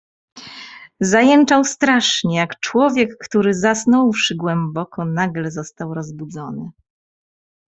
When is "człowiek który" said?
2.59-3.53